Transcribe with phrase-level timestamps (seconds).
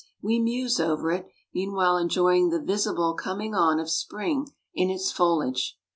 [0.19, 5.77] We muse over it, meanwhile enjoying the visible coming on of spring in its foliage.